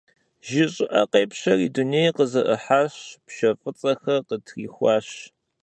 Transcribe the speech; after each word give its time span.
Жьы 0.47 0.65
щӀыӀэ 0.73 1.01
къепщэри, 1.11 1.67
дунейр 1.73 2.11
къызэӀыхьащ, 2.17 2.95
пшэ 3.25 3.49
фӀыцӀэхэр 3.59 4.19
къытрихуащ. 4.27 5.07